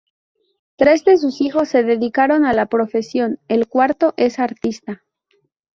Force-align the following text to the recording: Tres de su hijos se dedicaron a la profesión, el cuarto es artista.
Tres 0.77 1.05
de 1.05 1.15
su 1.17 1.29
hijos 1.41 1.69
se 1.69 1.83
dedicaron 1.83 2.43
a 2.45 2.53
la 2.53 2.65
profesión, 2.65 3.37
el 3.47 3.67
cuarto 3.67 4.15
es 4.17 4.39
artista. 4.39 5.03